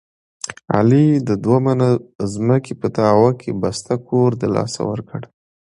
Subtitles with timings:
[0.75, 1.89] علي د دوه منه
[2.33, 5.21] ځمکې په دعوه کې بسته کور دلاسه ورکړ.